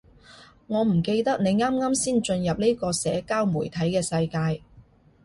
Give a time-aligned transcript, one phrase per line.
[0.65, 4.63] 我唔記得你啱啱先進入呢個社交媒體嘅世界